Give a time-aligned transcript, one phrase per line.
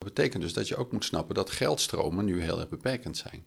[0.00, 3.46] Dat betekent dus dat je ook moet snappen dat geldstromen nu heel erg beperkend zijn.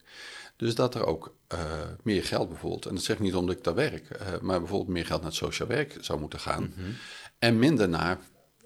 [0.56, 1.60] Dus dat er ook uh,
[2.04, 4.90] meer geld bijvoorbeeld, en dat zeg ik niet omdat ik daar werk, uh, maar bijvoorbeeld
[4.90, 6.64] meer geld naar het sociaal werk zou moeten gaan.
[6.64, 6.96] Mm -hmm.
[7.40, 8.20] En minder naar,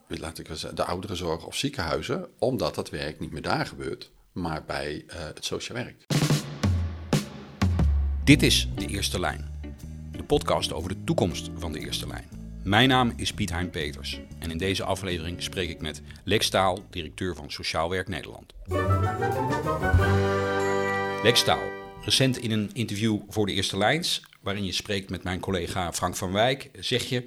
[0.08, 4.64] laat ik zeggen, de ouderenzorg of ziekenhuizen, omdat dat werk niet meer daar gebeurt, maar
[4.66, 6.06] bij uh, het sociaal werk.
[8.24, 9.60] Dit is De Eerste Lijn,
[10.12, 12.37] de podcast over de toekomst van de Eerste Lijn.
[12.68, 16.86] Mijn naam is Piet Hein Peters en in deze aflevering spreek ik met Lex Staal,
[16.90, 18.54] directeur van Sociaal Werk Nederland.
[21.24, 21.62] Lex Staal,
[22.02, 26.16] recent in een interview voor de Eerste Lijns, waarin je spreekt met mijn collega Frank
[26.16, 27.24] van Wijk, zeg je: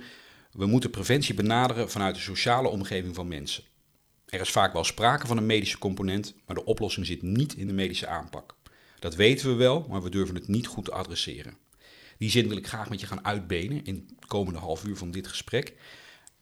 [0.52, 3.64] We moeten preventie benaderen vanuit de sociale omgeving van mensen.
[4.26, 7.66] Er is vaak wel sprake van een medische component, maar de oplossing zit niet in
[7.66, 8.56] de medische aanpak.
[8.98, 11.56] Dat weten we wel, maar we durven het niet goed te adresseren.
[12.20, 15.10] Die zin wil ik graag met je gaan uitbenen in het komende half uur van
[15.10, 15.68] dit gesprek.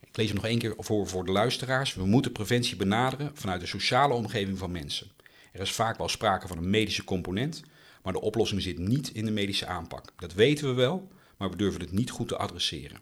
[0.00, 1.94] Ik lees hem nog één keer voor voor de luisteraars.
[1.94, 5.10] We moeten preventie benaderen vanuit de sociale omgeving van mensen.
[5.52, 7.62] Er is vaak wel sprake van een medische component,
[8.02, 10.12] maar de oplossing zit niet in de medische aanpak.
[10.16, 13.00] Dat weten we wel, maar we durven het niet goed te adresseren.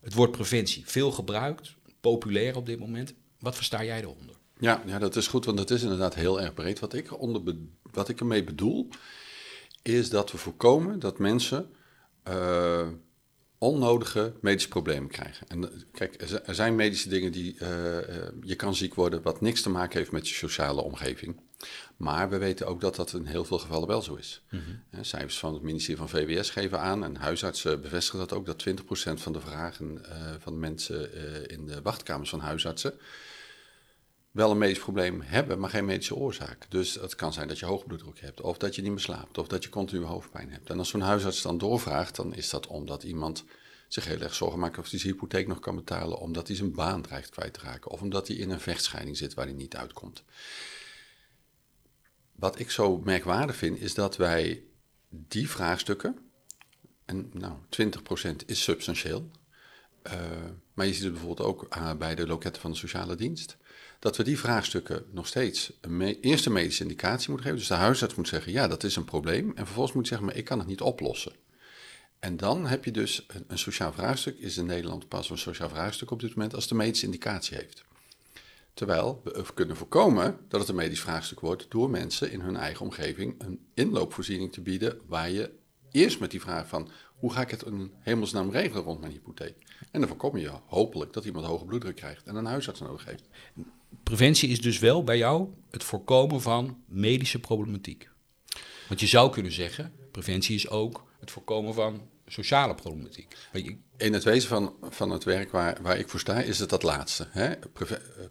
[0.00, 3.14] Het woord preventie, veel gebruikt, populair op dit moment.
[3.38, 4.36] Wat versta jij eronder?
[4.58, 6.78] Ja, ja, dat is goed, want het is inderdaad heel erg breed.
[6.78, 7.54] Wat ik, onder
[7.92, 8.88] wat ik ermee bedoel,
[9.82, 11.70] is dat we voorkomen dat mensen
[12.28, 12.88] uh,
[13.58, 15.48] onnodige medische problemen krijgen.
[15.48, 17.68] En kijk, er zijn medische dingen die uh,
[18.40, 21.40] je kan ziek worden, wat niks te maken heeft met je sociale omgeving.
[21.96, 24.42] Maar we weten ook dat dat in heel veel gevallen wel zo is.
[24.50, 25.04] Mm -hmm.
[25.04, 28.72] Cijfers van het ministerie van VWS geven aan, en huisartsen bevestigen dat ook, dat 20%
[29.14, 31.10] van de vragen uh, van mensen
[31.48, 32.94] in de wachtkamers van huisartsen
[34.32, 36.66] wel een medisch probleem hebben, maar geen medische oorzaak.
[36.68, 39.38] Dus het kan zijn dat je hoge bloeddruk hebt, of dat je niet meer slaapt,
[39.38, 40.70] of dat je continu hoofdpijn hebt.
[40.70, 43.44] En als zo'n huisarts dan doorvraagt, dan is dat omdat iemand
[43.88, 46.74] zich heel erg zorgen maakt of hij zijn hypotheek nog kan betalen, omdat hij zijn
[46.74, 49.76] baan dreigt kwijt te raken, of omdat hij in een vechtscheiding zit waar hij niet
[49.76, 50.24] uitkomt.
[52.32, 54.62] Wat ik zo merkwaardig vind, is dat wij
[55.08, 56.18] die vraagstukken,
[57.04, 57.56] en nou,
[58.32, 59.30] 20% is substantieel,
[60.06, 60.12] uh,
[60.74, 63.56] maar je ziet het bijvoorbeeld ook uh, bij de loketten van de sociale dienst
[64.02, 67.58] dat we die vraagstukken nog steeds een me eerste medische indicatie moeten geven.
[67.58, 69.52] Dus de huisarts moet zeggen, ja, dat is een probleem.
[69.54, 71.32] En vervolgens moet zeggen, maar ik kan het niet oplossen.
[72.18, 75.68] En dan heb je dus een, een sociaal vraagstuk, is in Nederland pas een sociaal
[75.68, 77.84] vraagstuk op dit moment, als de medische indicatie heeft.
[78.74, 82.84] Terwijl we kunnen voorkomen dat het een medisch vraagstuk wordt door mensen in hun eigen
[82.84, 85.50] omgeving een inloopvoorziening te bieden waar je
[85.90, 86.88] eerst met die vraag van
[87.22, 89.54] hoe ga ik het een hemelsnaam regelen rond mijn hypotheek?
[89.90, 93.28] En dan voorkom je hopelijk dat iemand hoge bloeddruk krijgt en een huisarts nodig heeft
[94.02, 98.10] preventie is dus wel bij jou het voorkomen van medische problematiek.
[98.88, 103.36] Want je zou kunnen zeggen, preventie is ook het voorkomen van sociale problematiek.
[103.96, 106.82] In het wezen van, van het werk waar, waar ik voor sta, is het dat
[106.82, 107.26] laatste.
[107.30, 107.54] Hè?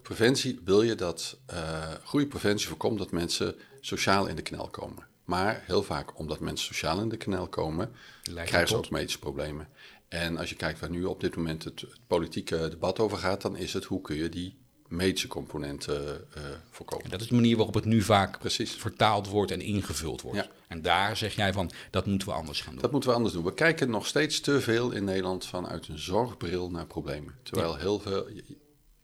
[0.02, 5.08] preventie wil je dat uh, goede preventie voorkomt dat mensen sociaal in de knel komen.
[5.32, 9.68] Maar heel vaak, omdat mensen sociaal in de knel komen, krijgen ze ook medische problemen.
[10.08, 13.42] En als je kijkt waar nu op dit moment het, het politieke debat over gaat,
[13.42, 17.06] dan is het hoe kun je die medische componenten uh, voorkomen.
[17.06, 18.72] En dat is de manier waarop het nu vaak Precies.
[18.72, 20.38] vertaald wordt en ingevuld wordt.
[20.38, 20.48] Ja.
[20.68, 22.82] En daar zeg jij van, dat moeten we anders gaan doen.
[22.82, 23.44] Dat moeten we anders doen.
[23.44, 27.36] We kijken nog steeds te veel in Nederland vanuit een zorgbril naar problemen.
[27.44, 27.80] Terwijl ja.
[27.80, 28.28] heel veel...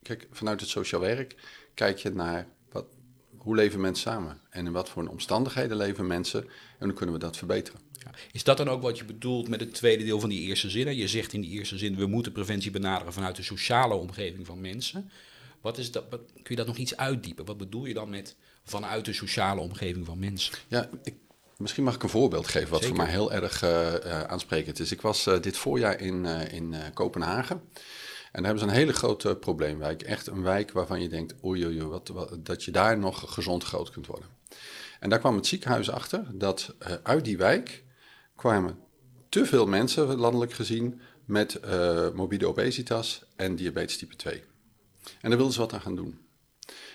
[0.01, 1.35] Kijk, vanuit het sociaal werk
[1.73, 2.47] kijk je naar
[3.47, 4.39] hoe leven mensen samen?
[4.49, 6.45] En in wat voor omstandigheden leven mensen?
[6.79, 7.79] En hoe kunnen we dat verbeteren?
[7.91, 8.11] Ja.
[8.31, 10.95] Is dat dan ook wat je bedoelt met het tweede deel van die eerste zin?
[10.95, 14.61] Je zegt in die eerste zin, we moeten preventie benaderen vanuit de sociale omgeving van
[14.61, 15.11] mensen.
[15.61, 17.45] Wat is dat, wat, kun je dat nog iets uitdiepen?
[17.45, 20.53] Wat bedoel je dan met vanuit de sociale omgeving van mensen?
[20.67, 21.15] Ja, ik,
[21.57, 22.95] misschien mag ik een voorbeeld geven wat Zeker.
[22.95, 24.91] voor mij heel erg uh, uh, aansprekend is.
[24.91, 27.61] Ik was uh, dit voorjaar in, in Kopenhagen.
[28.37, 30.01] En daar hebben ze een hele grote probleemwijk.
[30.01, 33.63] Echt een wijk waarvan je denkt, oei, oei, wat, wat, dat je daar nog gezond
[33.63, 34.27] groot kunt worden.
[34.99, 37.83] En daar kwam het ziekenhuis achter dat uit die wijk
[38.35, 38.77] kwamen
[39.29, 41.59] te veel mensen, landelijk gezien, met
[42.13, 44.43] morbide obesitas en diabetes type 2.
[45.21, 46.19] En daar wilden ze wat aan gaan doen.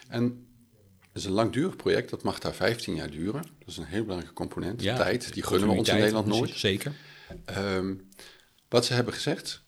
[0.08, 0.46] En
[1.00, 3.42] het is een langdurig project, dat mag daar 15 jaar duren.
[3.58, 4.82] Dat is een heel belangrijke component.
[4.82, 6.50] Ja, tijd, die gunnen we ons in Nederland nooit.
[6.50, 6.92] Zeker.
[7.58, 8.08] Um,
[8.68, 9.61] wat ze hebben gezegd,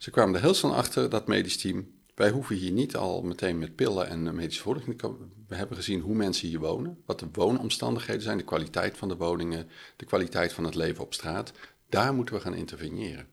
[0.00, 1.90] ze kwamen er heel snel achter, dat medisch team.
[2.14, 5.00] Wij hoeven hier niet al meteen met pillen en medische voorlichting.
[5.48, 9.16] We hebben gezien hoe mensen hier wonen, wat de woonomstandigheden zijn, de kwaliteit van de
[9.16, 11.52] woningen, de kwaliteit van het leven op straat.
[11.88, 13.26] Daar moeten we gaan interveneren.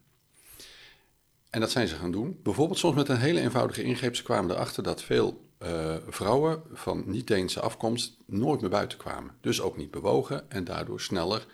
[1.49, 2.39] En dat zijn ze gaan doen.
[2.43, 4.15] Bijvoorbeeld soms met een hele eenvoudige ingreep.
[4.15, 9.35] Ze kwamen erachter dat veel uh, vrouwen van niet-Deense afkomst nooit meer buiten kwamen.
[9.41, 11.45] Dus ook niet bewogen en daardoor sneller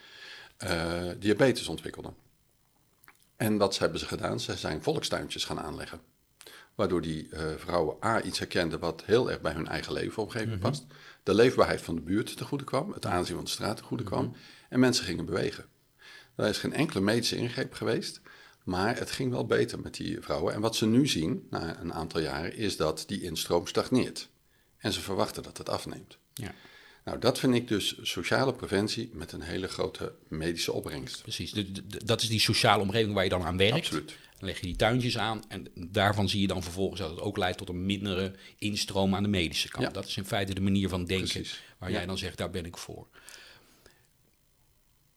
[0.63, 2.15] uh, diabetes ontwikkelden.
[3.35, 4.39] En wat hebben ze gedaan?
[4.39, 6.01] Ze zijn volkstuintjes gaan aanleggen.
[6.75, 10.85] Waardoor die uh, vrouwen A iets herkenden wat heel erg bij hun eigen leefomgeving past.
[11.23, 12.93] De leefbaarheid van de buurt te goede kwam.
[12.93, 14.35] Het aanzien van de straat te goede kwam.
[14.69, 15.65] En mensen gingen bewegen.
[16.35, 18.21] Er is geen enkele medische ingreep geweest.
[18.63, 20.53] Maar het ging wel beter met die vrouwen.
[20.53, 24.29] En wat ze nu zien, na een aantal jaren, is dat die instroom stagneert.
[24.77, 26.17] En ze verwachten dat het afneemt.
[26.33, 26.51] Ja.
[27.03, 31.21] Nou, dat vind ik dus sociale preventie met een hele grote medische opbrengst.
[31.21, 31.53] Precies,
[32.05, 33.75] dat is die sociale omgeving waar je dan aan werkt.
[33.75, 34.17] Absoluut.
[34.37, 37.37] Dan leg je die tuintjes aan en daarvan zie je dan vervolgens dat het ook
[37.37, 39.85] leidt tot een mindere instroom aan de medische kant.
[39.85, 39.91] Ja.
[39.91, 41.63] Dat is in feite de manier van denken Precies.
[41.77, 43.07] waar jij dan zegt, daar ben ik voor.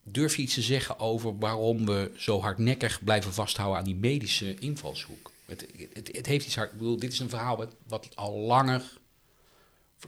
[0.02, 4.54] Durf je iets te zeggen over waarom we zo hardnekkig blijven vasthouden aan die medische
[4.58, 5.32] invalshoek?
[5.44, 6.72] Het, het, het heeft iets hard.
[6.72, 8.82] Ik bedoel, dit is een verhaal wat, wat al langer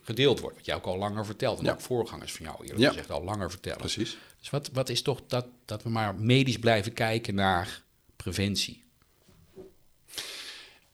[0.02, 0.56] gedeeld wordt.
[0.56, 1.58] Wat jij ook al langer vertelt.
[1.58, 1.72] En ja.
[1.72, 2.88] ook voorgangers van jou eerlijk ja.
[2.88, 3.78] gezegd al langer vertellen.
[3.78, 4.18] Precies.
[4.38, 7.82] Dus wat, wat is toch dat, dat we maar medisch blijven kijken naar
[8.16, 8.84] preventie?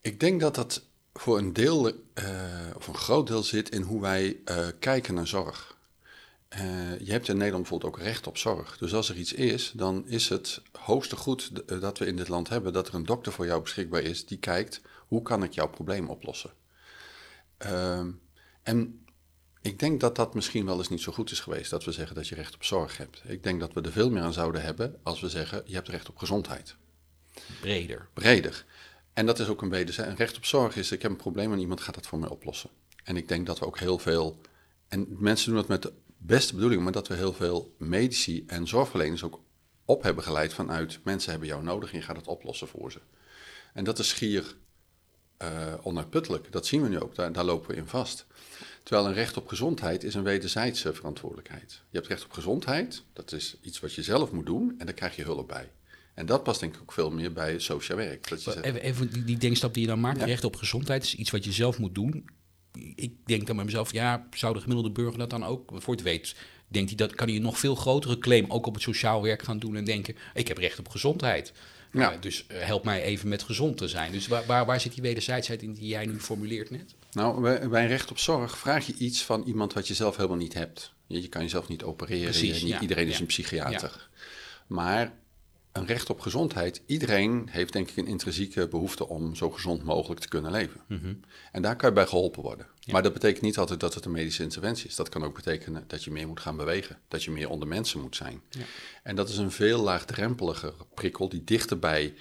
[0.00, 1.94] Ik denk dat dat voor een deel, uh,
[2.76, 5.76] of een groot deel zit in hoe wij uh, kijken naar zorg.
[6.58, 8.78] Uh, je hebt in Nederland bijvoorbeeld ook recht op zorg.
[8.78, 11.50] Dus als er iets is, dan is het hoogste goed
[11.80, 14.38] dat we in dit land hebben dat er een dokter voor jou beschikbaar is die
[14.38, 16.50] kijkt hoe kan ik jouw probleem oplossen.
[17.66, 18.06] Uh,
[18.64, 19.04] en
[19.62, 22.14] ik denk dat dat misschien wel eens niet zo goed is geweest, dat we zeggen
[22.14, 23.22] dat je recht op zorg hebt.
[23.26, 25.88] Ik denk dat we er veel meer aan zouden hebben als we zeggen, je hebt
[25.88, 26.76] recht op gezondheid.
[27.60, 28.08] Breder.
[28.12, 28.64] Breder.
[29.12, 30.10] En dat is ook een wederzijds.
[30.10, 32.28] Een recht op zorg is, ik heb een probleem en iemand gaat dat voor mij
[32.28, 32.70] oplossen.
[33.04, 34.40] En ik denk dat we ook heel veel,
[34.88, 38.66] en mensen doen dat met de beste bedoeling, maar dat we heel veel medici en
[38.66, 39.40] zorgverleners ook
[39.84, 43.00] op hebben geleid vanuit, mensen hebben jou nodig en je gaat het oplossen voor ze.
[43.72, 44.56] En dat is schier
[45.42, 46.52] uh, onuitputtelijk.
[46.52, 48.26] Dat zien we nu ook, daar, daar lopen we in vast.
[48.84, 51.80] Terwijl een recht op gezondheid is een wederzijdse verantwoordelijkheid.
[51.90, 54.94] Je hebt recht op gezondheid, dat is iets wat je zelf moet doen en daar
[54.94, 55.68] krijg je hulp bij.
[56.14, 58.28] En dat past denk ik ook veel meer bij sociaal werk.
[58.28, 61.04] Dat je zegt, even, even die, die denkstap die je dan maakt, recht op gezondheid
[61.04, 62.24] is iets wat je zelf moet doen.
[62.94, 66.02] Ik denk dan bij mezelf, ja, zou de gemiddelde burger dat dan ook, voor het
[66.02, 66.34] weet,
[66.68, 69.42] denkt hij dat kan hij een nog veel grotere claim ook op het sociaal werk
[69.42, 71.52] gaan doen en denken, ik heb recht op gezondheid.
[71.92, 72.12] Ja.
[72.12, 74.12] Uh, dus uh, help mij even met gezond te zijn.
[74.12, 76.94] Dus waar, waar, waar zit die wederzijdsheid in die jij nu formuleert net?
[77.14, 80.36] Nou, bij, een recht op zorg vraag je iets van iemand wat je zelf helemaal
[80.36, 80.92] niet hebt.
[81.06, 84.08] Je, kan jezelf niet opereren, Precies, iedereen is een psychiater.
[84.66, 85.12] Maar
[85.72, 90.20] een recht op gezondheid, iedereen heeft denk ik een intrinsieke behoefte om zo gezond mogelijk
[90.20, 90.80] te kunnen leven.
[90.88, 91.20] Mm
[91.52, 92.66] En daar kan je bij geholpen worden.
[92.90, 94.96] Maar dat betekent niet altijd dat het een medische interventie is.
[94.96, 98.00] Dat kan ook betekenen dat je meer moet gaan bewegen, dat je meer onder mensen
[98.00, 98.40] moet zijn.
[98.50, 98.64] Ja.
[99.02, 102.14] En dat is een veel laagdrempeliger prikkel die dichter bij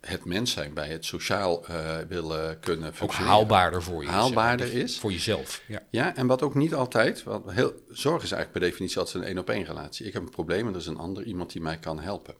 [0.00, 3.34] het mens zijn, bij het sociaal uh, willen kunnen functioneren.
[3.34, 4.08] Ook haalbaarder voor je.
[4.08, 4.98] Haalbaarder is.
[4.98, 5.62] Voor jezelf.
[5.66, 5.82] Ja.
[5.90, 9.28] ja, en wat ook niet altijd, want heel, zorg is eigenlijk per definitie altijd een
[9.28, 10.06] één-op-één relatie.
[10.06, 12.34] Ik heb een probleem en er is een ander iemand die mij kan helpen.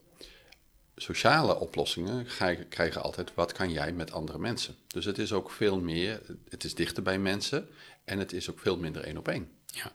[0.96, 2.26] Sociale oplossingen
[2.68, 4.74] krijgen altijd wat kan jij met andere mensen.
[4.86, 7.68] Dus het is ook veel meer, het is dichter bij mensen
[8.04, 9.50] en het is ook veel minder één op één.
[9.66, 9.92] Ja.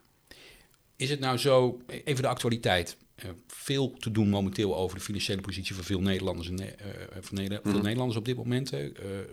[0.95, 2.97] Is het nou zo, even de actualiteit.
[3.15, 6.67] Uh, veel te doen momenteel over de financiële positie van veel Nederlanders, en, uh,
[7.19, 7.81] van veel mhm.
[7.81, 8.73] Nederlanders op dit moment.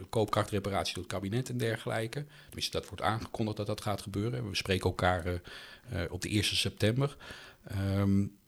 [0.08, 2.26] Koopkrachtreparatie door het kabinet en dergelijke.
[2.44, 4.48] Tenminste, dat wordt aangekondigd dat dat gaat gebeuren.
[4.48, 5.40] We spreken elkaar
[6.10, 7.16] op de 1 september.
[7.96, 8.38] Um,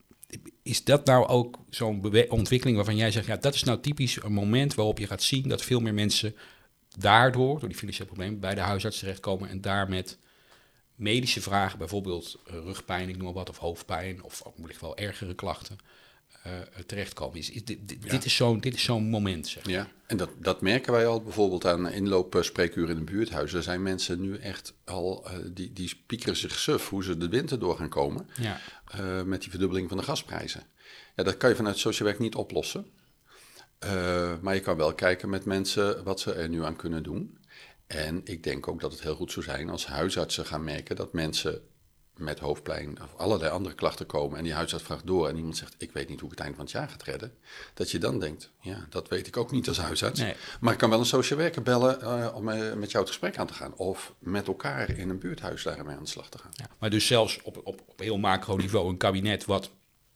[0.63, 4.33] is dat nou ook zo'n ontwikkeling waarvan jij zegt, ja, dat is nou typisch een
[4.33, 6.35] moment waarop je gaat zien dat veel meer mensen
[6.97, 10.17] daardoor, door die financiële problemen, bij de huisarts terechtkomen en daar met
[10.95, 15.35] medische vragen, bijvoorbeeld eh, rugpijn, ik noem maar wat, of hoofdpijn, of wellicht wel ergere
[15.35, 15.77] klachten,
[16.47, 16.51] uh,
[16.85, 17.37] terechtkomen.
[17.37, 19.47] Is, is, dit, dit, is zo'n, dit is zo'n moment.
[19.47, 19.67] Zeg.
[19.67, 23.53] Ja, en dat, dat merken wij al bijvoorbeeld aan inloopspreekuren in een buurthuis.
[23.53, 27.29] Er zijn mensen nu echt al, uh, die, die spiekeren zich suf hoe ze de
[27.29, 28.59] winter door gaan komen ja.
[28.99, 30.63] uh, met die verdubbeling van de gasprijzen.
[31.15, 32.85] Ja, dat kan je vanuit social werk niet oplossen.
[34.41, 37.37] maar je kan wel kijken met mensen wat ze er nu aan kunnen doen.
[37.95, 41.13] En ik denk ook dat het heel goed zou zijn als huisartsen gaan merken dat
[41.13, 41.61] mensen
[42.17, 45.75] met hoofdpijn of allerlei andere klachten komen en die huisarts vraagt door en iemand zegt,
[45.77, 47.33] ik weet niet hoe ik het eind van het jaar gaat redden,
[47.73, 50.23] dat je dan denkt, ja, dat weet ik ook niet als huisarts.
[50.59, 53.37] Maar ik kan wel een social werker bellen uh, om uh, met jou het gesprek
[53.37, 56.51] aan te gaan of met elkaar in een buurthuis daarmee aan de slag te gaan.
[56.53, 59.71] Ja, maar dus zelfs op, op, op heel macro niveau een kabinet wat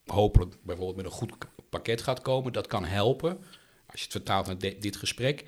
[0.06, 1.34] hopelijk bijvoorbeeld met een goed
[1.70, 3.38] pakket gaat komen, dat kan helpen,
[3.86, 5.46] als je het vertaalt naar dit gesprek,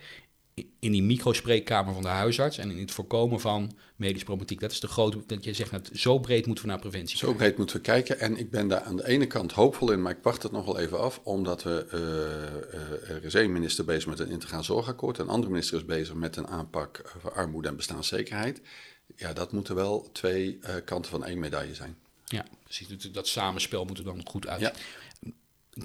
[0.80, 4.60] in die microspreekkamer van de huisarts en in het voorkomen van medisch problematiek.
[4.60, 7.34] Dat is de grote, dat je zegt, dat zo breed moeten we naar preventie Zo
[7.34, 10.12] breed moeten we kijken en ik ben daar aan de ene kant hoopvol in, maar
[10.12, 13.86] ik wacht het nog wel even af, omdat we, uh, uh, er is één minister
[13.86, 17.68] bezig met een integraal zorgakkoord, een andere minister is bezig met een aanpak voor armoede
[17.68, 18.62] en bestaanszekerheid.
[19.16, 21.98] Ja, dat moeten wel twee uh, kanten van één medaille zijn.
[22.26, 22.88] Ja, precies.
[22.88, 24.62] Dat, dat samenspel moet er dan goed uit.
[24.62, 24.74] Ja.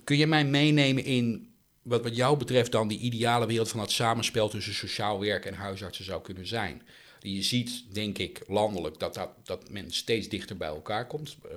[0.04, 1.53] Kun je mij meenemen in
[1.84, 5.54] wat, wat jou betreft dan die ideale wereld van het samenspel tussen sociaal werk en
[5.54, 6.82] huisartsen zou kunnen zijn?
[7.20, 11.36] Je ziet, denk ik, landelijk dat, dat, dat men steeds dichter bij elkaar komt.
[11.44, 11.50] Uh,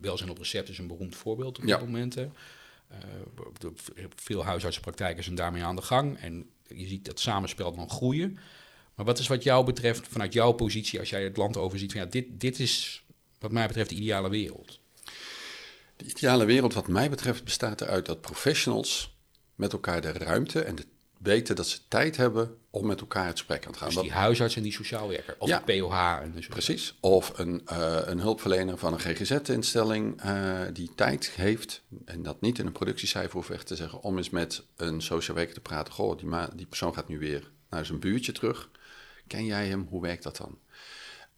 [0.00, 2.16] welzijn op recept is een beroemd voorbeeld op dit moment.
[2.16, 2.26] Uh,
[4.14, 6.18] veel huisartsenpraktijken zijn daarmee aan de gang.
[6.18, 8.38] En je ziet dat samenspel dan groeien.
[8.94, 12.00] Maar wat is wat jou betreft, vanuit jouw positie, als jij het land overziet, van
[12.00, 13.04] ja, dit, dit is
[13.38, 14.80] wat mij betreft de ideale wereld?
[15.96, 19.11] De ideale wereld, wat mij betreft, bestaat eruit dat professionals
[19.62, 20.84] met elkaar de ruimte en de
[21.18, 23.88] weten dat ze tijd hebben om met elkaar het gesprek aan te gaan.
[23.88, 26.18] Dus die huisarts en die sociaal werker, of ja, de POH.
[26.22, 32.22] En precies, of een, uh, een hulpverlener van een GGZ-instelling uh, die tijd heeft, en
[32.22, 35.54] dat niet in een productiecijfer hoeft weg te zeggen, om eens met een sociaal werker
[35.54, 35.92] te praten.
[35.92, 38.70] Goh, die, die persoon gaat nu weer naar zijn buurtje terug.
[39.26, 39.86] Ken jij hem?
[39.90, 40.58] Hoe werkt dat dan?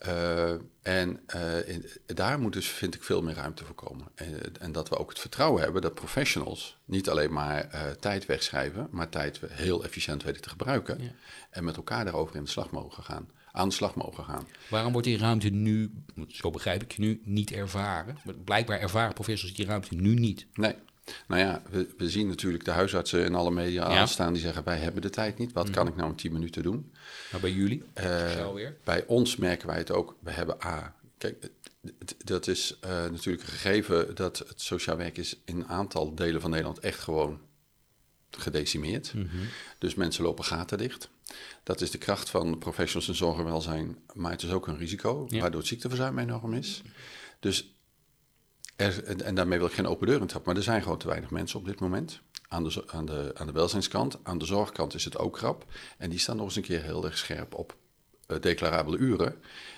[0.06, 0.50] Uh,
[0.82, 4.06] en uh, in, daar moet dus, vind ik, veel meer ruimte voor komen.
[4.14, 8.26] En, en, dat we ook het vertrouwen hebben dat professionals niet alleen maar uh, tijd
[8.26, 11.02] wegschrijven, maar tijd heel efficiënt weten te gebruiken.
[11.02, 11.11] Ja.
[11.50, 14.46] En met elkaar daarover in de slag mogen gaan, aan de slag mogen gaan.
[14.70, 15.90] Waarom wordt die ruimte nu,
[16.28, 18.18] zo begrijp ik je nu, niet ervaren?
[18.44, 20.46] Blijkbaar ervaren professionals die ruimte nu niet.
[20.54, 20.75] Nee,
[21.26, 24.00] nou ja, we, we, zien natuurlijk de huisartsen in alle media ja.
[24.00, 25.52] aanstaan die zeggen: wij hebben de tijd niet.
[25.52, 25.73] Wat mm.
[25.73, 26.92] kan ik nou in 10 minuten doen?
[27.32, 27.82] Maar bij jullie?
[28.00, 30.16] Uh, bij ons merken wij het ook.
[30.20, 30.94] We hebben A.
[31.18, 31.50] Kijk,
[32.25, 36.40] dat is uh, natuurlijk een gegeven dat het sociaal werk is in een aantal delen
[36.40, 37.40] van Nederland echt gewoon
[38.30, 39.14] gedecimeerd.
[39.14, 39.49] Mm -hmm.
[39.78, 41.08] Dus mensen lopen gaten dicht.
[41.62, 45.40] Dat is de kracht van professionals en zorgenwelzijn, maar het is ook een risico, ja.
[45.40, 46.82] waardoor het ziekteverzuim enorm is.
[47.40, 47.73] Dus
[48.76, 51.08] er, en daarmee wil ik geen open deur in trappen, maar er zijn gewoon te
[51.08, 52.20] weinig mensen op dit moment.
[52.48, 54.18] Aan de, aan, de, aan de welzijnskant.
[54.22, 55.64] Aan de zorgkant is het ook krap.
[55.98, 57.76] En die staan nog eens een keer heel erg scherp op
[58.40, 59.34] declarabele uren.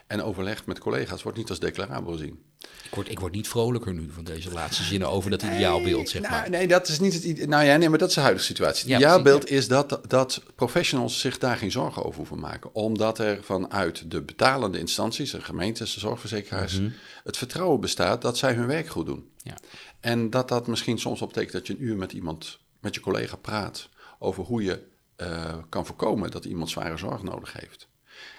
[0.06, 2.42] En overleg met collega's wordt niet als declarabel gezien.
[2.58, 6.22] Ik word, ik word niet vrolijker nu van deze laatste zinnen over dat ideaalbeeld, zeg
[6.22, 6.50] nou, maar.
[6.50, 7.46] Nee, dat is niet het.
[7.46, 8.80] Nou ja, nee, maar dat is de huidige situatie.
[8.80, 12.74] Het ja, ideaalbeeld is dat, dat professionals zich daar geen zorgen over hoeven maken.
[12.74, 16.90] Omdat er vanuit de betalende instanties, de gemeentes, de zorgverzekeraars, mhm.
[17.24, 19.30] het vertrouwen bestaat dat zij hun werk goed doen.
[19.36, 19.56] Ja.
[20.00, 23.00] En dat dat misschien soms op betekent dat je een uur met iemand, met je
[23.00, 23.88] collega praat
[24.18, 24.82] over hoe je
[25.16, 27.88] uh, kan voorkomen dat iemand zware zorg nodig heeft.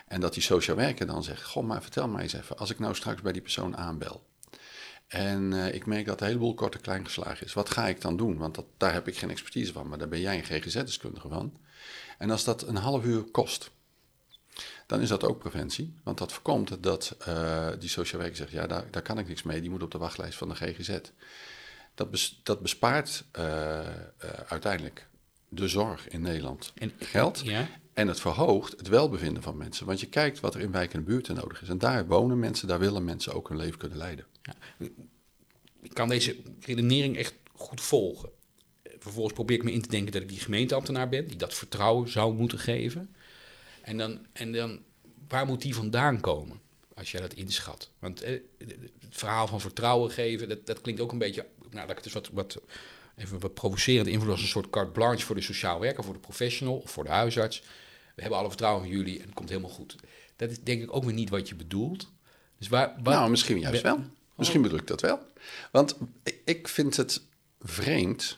[0.07, 2.79] En dat die social werker dan zegt: Goh, maar vertel mij eens even, als ik
[2.79, 4.25] nou straks bij die persoon aanbel.
[5.07, 7.53] En uh, ik merk dat een heleboel korte klein geslagen is.
[7.53, 8.37] Wat ga ik dan doen?
[8.37, 11.57] Want dat, daar heb ik geen expertise van, maar daar ben jij een GGZ-deskundige van.
[12.17, 13.71] En als dat een half uur kost,
[14.85, 15.93] dan is dat ook preventie.
[16.03, 19.43] Want dat voorkomt dat uh, die social werker zegt: Ja, daar, daar kan ik niks
[19.43, 20.99] mee, die moet op de wachtlijst van de GGZ.
[21.93, 23.79] Dat, dat bespaart uh,
[24.47, 25.07] uiteindelijk
[25.49, 26.91] de zorg in Nederland en.
[27.43, 27.69] Ja.
[27.93, 29.85] En het verhoogt het welbevinden van mensen.
[29.85, 31.69] Want je kijkt wat er in wijken en buurten nodig is.
[31.69, 34.25] En daar wonen mensen, daar willen mensen ook hun leven kunnen leiden.
[34.41, 34.53] Ja.
[35.81, 38.29] Ik kan deze redenering echt goed volgen.
[38.83, 42.09] Vervolgens probeer ik me in te denken dat ik die gemeenteambtenaar ben, die dat vertrouwen
[42.09, 43.15] zou moeten geven.
[43.81, 44.79] En dan, en dan
[45.27, 46.59] waar moet die vandaan komen,
[46.93, 47.89] als jij dat inschat?
[47.99, 51.97] Want eh, het verhaal van vertrouwen geven, dat, dat klinkt ook een beetje, nou, dat
[51.97, 52.61] ik het dus wat, wat
[53.17, 56.19] even wat provocerend invloed als een soort carte blanche voor de sociaal werker, voor de
[56.19, 57.61] professional of voor de huisarts.
[58.15, 59.95] We hebben alle vertrouwen in jullie en het komt helemaal goed.
[60.35, 62.11] Dat is denk ik ook weer niet wat je bedoelt.
[62.57, 63.99] Dus waar, nou, misschien juist wel.
[64.35, 65.19] Misschien bedoel ik dat wel.
[65.71, 65.97] Want
[66.43, 67.21] ik vind het
[67.59, 68.37] vreemd.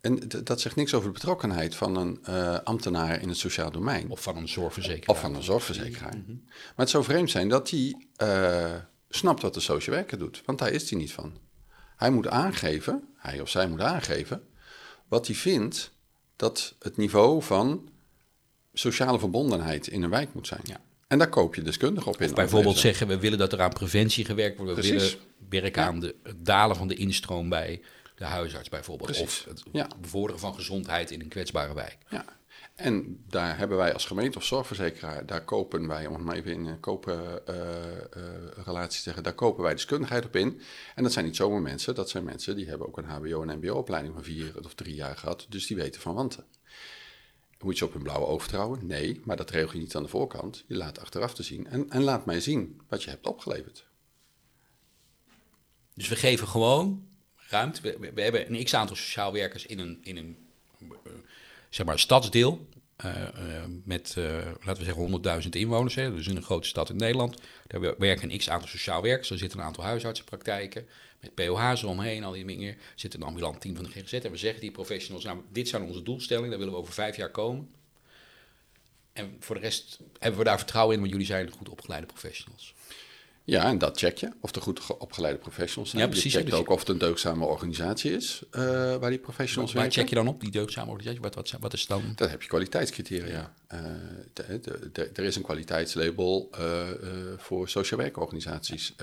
[0.00, 4.10] En dat zegt niks over de betrokkenheid van een uh, ambtenaar in het sociaal domein.
[4.10, 5.16] Of van een zorgverzekeraar.
[5.16, 6.16] Of van een zorgverzekeraar.
[6.16, 6.36] Mhm.
[6.46, 8.74] Maar het zou vreemd zijn dat hij uh,
[9.08, 10.42] snapt wat de social werker doet.
[10.44, 11.32] Want daar is hij niet van.
[12.00, 14.42] Hij moet aangeven, hij of zij moet aangeven,
[15.08, 15.92] wat hij vindt
[16.36, 17.88] dat het niveau van
[18.72, 20.60] sociale verbondenheid in een wijk moet zijn.
[20.64, 20.80] Ja.
[21.06, 22.34] En daar koop je deskundig op in.
[22.34, 24.74] bijvoorbeeld zeggen, we willen dat er aan preventie gewerkt wordt.
[24.74, 25.12] We willen
[25.48, 27.82] werken aan de, het dalen van de instroom bij
[28.14, 29.10] de huisarts bijvoorbeeld.
[29.10, 29.40] Precies.
[29.40, 29.88] Of het ja.
[30.00, 31.98] bevorderen van gezondheid in een kwetsbare wijk.
[32.08, 32.24] Ja.
[32.80, 36.52] En daar hebben wij als gemeente of zorgverzekeraar, daar kopen wij, om het maar even
[36.52, 38.22] in een kopen uh, uh,
[38.64, 40.60] relatie te zeggen, daar kopen wij deskundigheid op in.
[40.94, 43.58] En dat zijn niet zomaar mensen, dat zijn mensen die hebben ook een HBO- en
[43.58, 46.44] MBO-opleiding van vier of drie jaar gehad, dus die weten van wanten.
[47.58, 48.86] Moet je op hun blauwe oog vertrouwen?
[48.86, 50.64] Nee, maar dat regel je niet aan de voorkant.
[50.66, 53.86] Je laat achteraf te zien en, en laat mij zien wat je hebt opgeleverd.
[55.94, 57.80] Dus we geven gewoon ruimte.
[58.14, 60.36] We, hebben een x-aantal sociaal werkers in een, in een
[61.70, 62.68] zeg maar, stadsdeel.
[63.04, 64.24] Uh, uh, met, uh,
[64.64, 65.94] laten we zeggen, 100.000 inwoners.
[65.94, 67.40] Hè, dus in een grote stad in Nederland.
[67.66, 69.30] Daar werken een x-aantal sociaal werkers.
[69.30, 70.86] Er zitten een aantal huisartsenpraktijken.
[71.20, 72.68] Met POH's eromheen, al die dingen.
[72.68, 74.12] Er zit een ambulant team van de GGZ.
[74.12, 76.50] En we zeggen die professionals, nou, dit zijn onze doelstellingen.
[76.50, 77.70] Daar willen we over vijf jaar komen.
[79.12, 82.74] En voor de rest hebben we daar vertrouwen in, want jullie zijn goed opgeleide professionals.
[83.50, 84.30] Ja, en dat check je.
[84.40, 86.02] Of er goed ge- opgeleide professionals zijn.
[86.02, 88.62] Ja, precies, Je checkt dus je- ook of het een deugzame organisatie is eh,
[88.96, 90.00] waar die professionals Waar werken.
[90.00, 91.20] check je dan op, die deugdzame organisatie?
[91.22, 92.12] Wat, wat, wat is dan?
[92.16, 93.54] Dat heb je kwaliteitscriteria.
[94.32, 96.88] De- de- de- er is een kwaliteitslabel eh,
[97.36, 98.94] voor social werkorganisaties.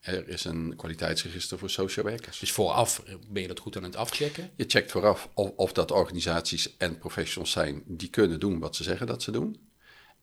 [0.00, 2.38] Er is een kwaliteitsregister voor social werkers.
[2.38, 4.50] Dus vooraf ben je dat goed aan het afchecken?
[4.56, 8.82] Je checkt vooraf of, of dat organisaties en professionals zijn die kunnen doen wat ze
[8.82, 9.56] zeggen dat ze doen.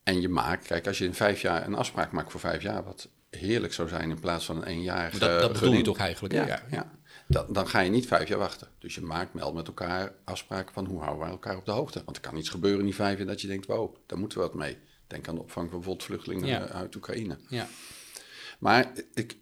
[0.03, 2.83] En je maakt, kijk, als je in vijf jaar een afspraak maakt voor vijf jaar,
[2.83, 4.83] wat heerlijk zou zijn in plaats van een.
[4.83, 6.33] Maar dat, dat bedoel je toch eigenlijk?
[6.33, 6.63] Ja, Ja.
[6.71, 6.97] ja.
[7.27, 8.67] Dan, dan ga je niet vijf jaar wachten.
[8.79, 12.01] Dus je maakt wel met elkaar afspraken van hoe houden we elkaar op de hoogte.
[12.05, 14.37] Want er kan iets gebeuren in die vijf jaar dat je denkt, wow, daar moeten
[14.37, 14.77] we wat mee.
[15.07, 16.67] Denk aan de opvang van bijvoorbeeld vluchtelingen Ja.
[16.67, 17.37] uit Oekraïne.
[17.49, 17.67] ja.
[18.59, 19.37] Maar ik,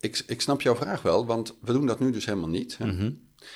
[0.00, 2.78] ik, ik snap jouw vraag wel, want we doen dat nu dus helemaal niet.
[2.78, 2.86] hè.
[2.86, 3.10] Mhm.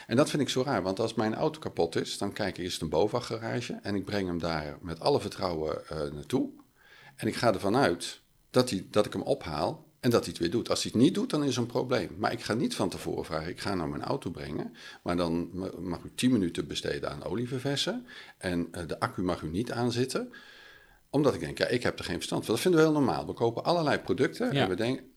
[0.07, 2.65] En dat vind ik zo raar, want als mijn auto kapot is, dan kijk ik
[2.65, 6.51] eerst een BOVAG-garage en ik breng hem daar met alle vertrouwen eh, naartoe.
[7.17, 10.39] En ik ga ervan uit dat, hij, dat ik hem ophaal en dat hij het
[10.39, 10.71] weer doet.
[10.71, 12.15] Als hij het niet doet, dan is er een probleem.
[12.19, 15.51] Maar ik ga niet van tevoren vragen, ik ga nou mijn auto brengen, maar dan
[15.53, 18.07] ma- mag u 10 minuten besteden aan olie verversen
[18.39, 20.33] en eh, de accu mag u niet aanzitten
[21.11, 22.55] omdat ik denk, ja, ik heb er geen verstand van.
[22.55, 23.27] Dat vinden we heel normaal.
[23.27, 24.63] We kopen allerlei producten Ja.
[24.63, 25.08] en we denken...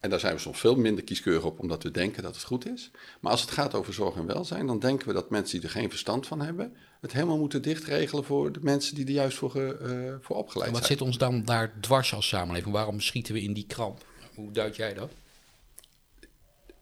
[0.00, 2.66] En daar zijn we soms veel minder kieskeurig op, omdat we denken dat het goed
[2.66, 2.90] is.
[3.20, 5.74] Maar als het gaat over zorg en welzijn, dan denken we dat mensen die er
[5.74, 6.76] geen verstand van hebben...
[7.00, 10.74] het helemaal moeten dichtregelen voor de mensen die er juist voor, eh, voor opgeleid En
[10.74, 10.98] wat zijn.
[10.98, 12.74] zit ons dan daar dwars als samenleving?
[12.74, 14.04] Waarom schieten we in die kramp?
[14.34, 15.10] Hoe duid jij dat?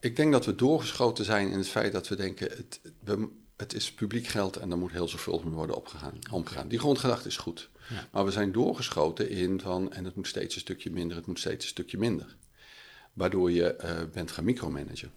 [0.01, 2.51] Ik denk dat we doorgeschoten zijn in het feit dat we denken...
[2.51, 6.69] het, we, het is publiek geld en daar moet heel zorgvuldig mee worden opgegaan, omgegaan.
[6.69, 7.69] Die grondgedachte is goed.
[7.89, 8.09] Ja.
[8.13, 9.93] Maar we zijn doorgeschoten in van...
[9.93, 12.37] en het moet steeds een stukje minder, het moet steeds een stukje minder.
[13.19, 15.13] Waardoor je eh, bent gaan micromanagen.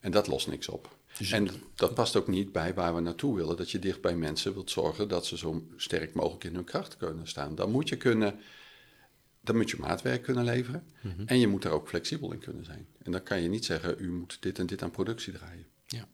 [0.00, 0.96] En dat lost niks op.
[1.18, 3.56] Dus- en dat past ook niet bij waar we naartoe willen.
[3.56, 6.96] Dat je dicht bij mensen wilt zorgen dat ze zo sterk mogelijk in hun kracht
[6.96, 7.54] kunnen staan.
[7.54, 8.40] Dan moet je kunnen,
[9.40, 10.86] dan moet je maatwerk kunnen leveren.
[11.00, 11.22] Mhm.
[11.26, 12.86] En je moet daar ook flexibel in kunnen zijn.
[13.02, 15.66] En dan kan je niet zeggen, u moet dit en dit aan productie draaien.
[15.86, 16.08] Ja.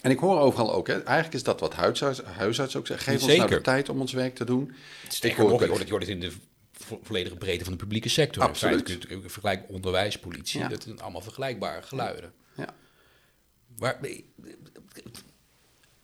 [0.00, 3.12] En ik hoor overal ook, hè, eigenlijk is dat wat huisarts, huisarts ook zeggen.
[3.12, 4.72] Geef ons nou de tijd om ons werk te doen.
[5.08, 6.32] Sterker hoor nog, je dat- hoort het, je in de
[6.86, 8.42] vo- volledige breedte van de publieke sector.
[8.42, 8.78] Absoluut.
[8.80, 10.68] In feite kun je- Vergelijk onderwijs, politie, Ja.
[10.68, 12.32] dat zijn allemaal vergelijkbare geluiden.
[12.56, 12.74] Ja.
[13.78, 13.98] Maar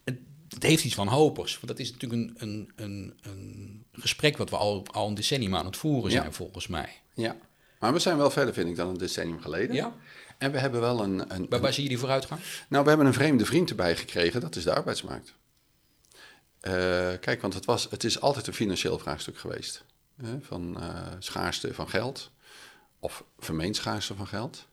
[0.05, 1.55] het, het heeft iets van hopers.
[1.55, 5.57] Want dat is natuurlijk een, een, een, een gesprek wat we al, al een decennium
[5.57, 6.21] aan het voeren Ja.
[6.21, 6.89] zijn, volgens mij.
[7.15, 7.37] Ja,
[7.79, 9.75] maar we zijn wel verder, vind ik, dan een decennium geleden.
[9.77, 9.95] Ja?
[10.39, 11.35] En we hebben wel een...
[11.35, 12.41] een, Waar, waar zie je die vooruitgang?
[12.69, 15.35] Nou, we hebben een vreemde vriend erbij gekregen, dat is de arbeidsmarkt.
[16.61, 16.73] Eh,
[17.21, 19.85] kijk, want het, was, het is altijd een financieel vraagstuk geweest.
[20.41, 22.31] Van eh, schaarste van geld,
[22.99, 24.69] of vermeend schaarste van geld.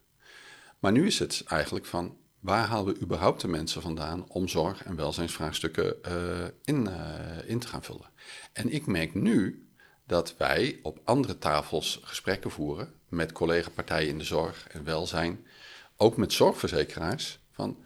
[0.80, 4.84] Maar nu is het eigenlijk van, waar halen we überhaupt de mensen vandaan om zorg-
[4.84, 8.10] en welzijnsvraagstukken eh, in, eh, in te gaan vullen?
[8.54, 9.68] En ik merk nu
[10.06, 15.46] dat wij op andere tafels gesprekken voeren met collega-partijen in de zorg en welzijn,
[15.98, 17.78] ook met zorgverzekeraars, van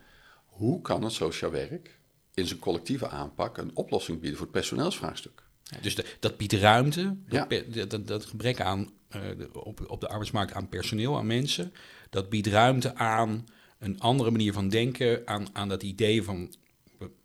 [0.46, 2.00] hoe kan het sociaal werk
[2.34, 5.44] in zijn collectieve aanpak een oplossing bieden voor het personeelsvraagstuk?
[5.82, 9.22] Dus de- dat biedt ruimte, dat, dat, dat, gebrek aan, eh,
[9.54, 11.74] op, op de arbeidsmarkt aan personeel, aan mensen,
[12.10, 13.46] dat biedt ruimte aan
[13.80, 16.54] een andere manier van denken, aan, aan dat idee van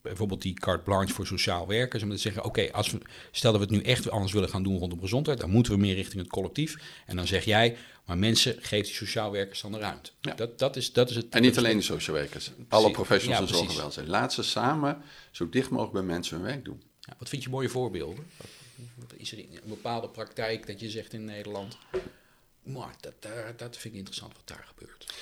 [0.02, 2.98] bijvoorbeeld die carte blanche voor sociaal werkers, om te zeggen, oké, als we
[3.30, 5.78] stel dat we het nu echt anders willen gaan doen rondom gezondheid, dan moeten we
[5.78, 6.76] meer richting het collectief.
[7.06, 10.10] En dan zeg jij, maar mensen, geef die sociaal werkers dan de ruimte.
[10.20, 10.34] Ja.
[10.34, 11.28] Dat, dat, is, dat is het.
[11.28, 13.82] En niet alleen de social workers, alle professionals Ja, in zorg en precies.
[13.82, 14.08] welzijn.
[14.08, 16.82] Laat ze samen zo dicht mogelijk bij mensen hun werk doen.
[17.08, 18.26] Ja, wat vind je mooie voorbeelden?
[19.16, 21.78] Is er een bepaalde praktijk dat je zegt in Nederland?
[22.62, 25.14] Maar dat, daar- dat vind ik interessant wat daar gebeurt.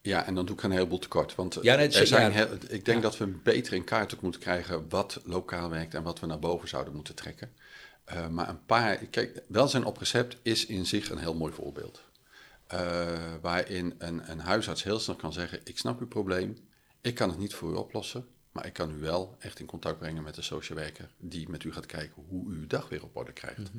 [0.00, 1.34] Ja, en dan doe ik een heleboel tekort.
[1.34, 2.36] Want Ja, nee, er zijn ja.
[2.36, 3.00] heel- ik denk Ja.
[3.00, 6.38] dat we beter in kaart ook moeten krijgen wat lokaal werkt en wat we naar
[6.38, 7.52] boven zouden moeten trekken.
[8.04, 12.02] Eh, maar een paar, kijk, welzijn op recept is in zich een heel mooi voorbeeld.
[12.66, 16.56] Eh, waarin een, een huisarts heel snel kan zeggen: Ik snap uw probleem,
[17.00, 19.98] ik kan het niet voor u oplossen, maar ik kan u wel echt in contact
[19.98, 23.02] brengen met de social werker die met u gaat kijken hoe u uw dag weer
[23.02, 23.70] op orde krijgt.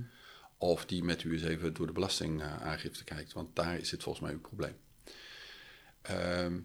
[0.58, 4.34] Of die met u eens even door de belastingaangifte kijkt, want daar zit volgens mij
[4.34, 4.76] uw probleem.
[6.02, 6.60] Ehm,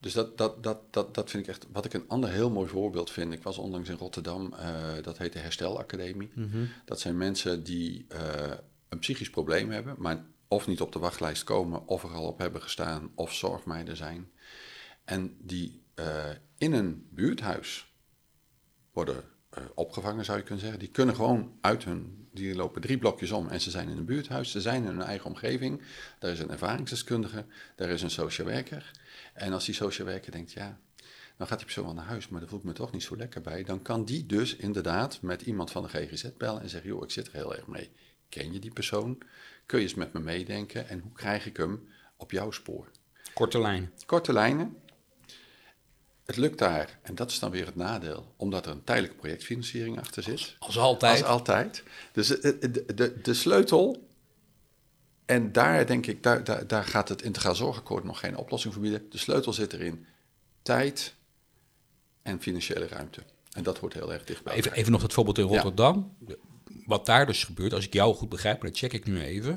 [0.00, 1.66] dus dat, dat, dat, dat, dat vind ik echt.
[1.72, 3.32] Wat ik een ander heel mooi voorbeeld vind.
[3.32, 4.52] Ik was onlangs in Rotterdam.
[4.54, 6.30] eh, dat heet de Herstelacademie.
[6.84, 8.50] Dat zijn mensen die eh,
[8.88, 9.94] een psychisch probleem hebben.
[9.98, 11.86] Maar of niet op de wachtlijst komen.
[11.86, 13.10] Of er al op hebben gestaan.
[13.14, 14.30] Of zorgmeiden zijn.
[15.04, 17.94] En die eh, in een buurthuis
[18.92, 20.80] worden eh, opgevangen, zou je kunnen zeggen.
[20.80, 22.28] Die kunnen gewoon uit hun.
[22.32, 24.50] Die lopen drie blokjes om en ze zijn in een buurthuis.
[24.50, 25.82] Ze zijn in hun eigen omgeving.
[26.18, 27.44] Daar is een ervaringsdeskundige.
[27.76, 28.90] Daar is een social werker.
[29.34, 30.80] En als die social werker denkt, ja,
[31.36, 33.16] dan gaat die persoon wel naar huis, maar daar voel ik me toch niet zo
[33.16, 33.62] lekker bij.
[33.62, 37.10] Dan kan die dus inderdaad met iemand van de GGZ bellen en zeggen, joh, ik
[37.10, 37.90] zit er heel erg mee.
[38.28, 39.18] ken je die persoon?
[39.66, 42.90] Kun je eens met me meedenken en hoe krijg ik hem op jouw spoor?
[43.34, 43.92] Korte lijnen.
[44.06, 44.76] Korte lijnen.
[46.32, 49.98] Het lukt daar, en dat is dan weer het nadeel, omdat er een tijdelijke projectfinanciering
[49.98, 50.56] achter zit.
[50.58, 51.22] Als altijd.
[51.22, 51.82] Als altijd.
[52.12, 54.08] Dus de, de, de, de sleutel,
[55.26, 58.82] en daar denk ik, daar, daar, daar gaat het integraal zorgakkoord nog geen oplossing voor
[58.82, 59.10] bieden.
[59.10, 60.06] De sleutel zit erin
[60.62, 61.14] tijd
[62.22, 63.22] en financiële ruimte.
[63.50, 64.54] En dat hoort heel erg dichtbij.
[64.54, 66.16] Even, even nog dat voorbeeld in Rotterdam.
[66.86, 69.56] Wat daar dus gebeurt, als ik jou goed begrijp, maar dat check ik nu even,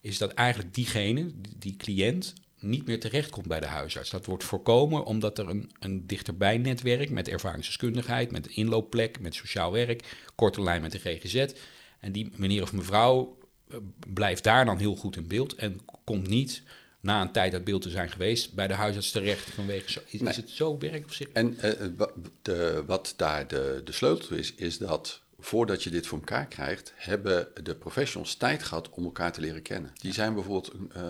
[0.00, 4.10] is dat eigenlijk diegene, die cliënt, niet meer terechtkomt bij de huisarts.
[4.10, 9.72] Dat wordt voorkomen omdat er een, een dichterbij netwerk met ervaringsdeskundigheid, met inloopplek, met sociaal
[9.72, 11.46] werk, korte lijn met de GGZ.
[12.00, 13.76] En die meneer of mevrouw eh,
[14.12, 16.62] blijft daar dan heel goed in beeld en komt niet
[17.00, 20.20] na een tijd uit beeld te zijn geweest bij de huisarts terecht vanwege zo, is,
[20.20, 21.28] is het zo werk op zich?
[21.28, 21.90] En uh,
[22.42, 26.92] de, wat daar de, de sleutel is, is dat voordat je dit voor elkaar krijgt,
[26.96, 29.92] hebben de professionals tijd gehad om elkaar te leren kennen.
[29.94, 31.02] Die zijn bijvoorbeeld, uh,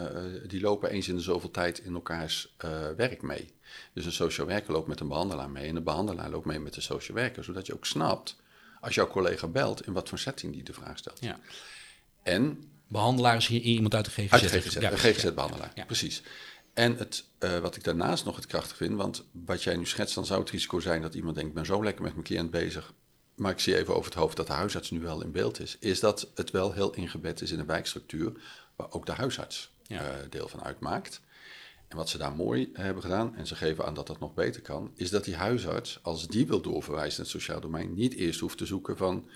[0.47, 3.55] die lopen eens in de zoveel tijd in elkaars uh, werk mee.
[3.95, 6.75] Dus een social werker loopt met een behandelaar mee en de behandelaar loopt mee met
[6.75, 8.37] de social werker, zodat je ook snapt,
[8.81, 11.19] als jouw collega belt, in wat voor setting die de vraag stelt.
[11.21, 11.39] Ja.
[12.23, 14.33] En behandelaar is hier iemand uit de GGZ.
[14.33, 15.85] Uit de GGZ, ja, GGZ-behandelaar, ja.
[15.85, 16.23] precies.
[16.75, 20.15] En het, uh, wat ik daarnaast nog het krachtig vind, want wat jij nu schetst,
[20.15, 22.51] dan zou het risico zijn dat iemand denkt, ik ben zo lekker met mijn cliënt
[22.51, 22.93] bezig,
[23.41, 25.77] maar ik zie even over het hoofd dat de huisarts nu wel in beeld is,
[25.79, 28.33] is dat het wel heel ingebed is in een wijkstructuur
[28.77, 30.03] waar ook de huisarts ja.
[30.03, 31.21] uh, deel van uitmaakt.
[31.89, 34.63] En wat ze daar mooi hebben gedaan, en ze geven aan dat dat nog beter
[34.63, 38.41] kan, is dat die huisarts, als die wil doorverwijzen in het sociaal domein, niet eerst
[38.41, 39.29] hoeft te zoeken van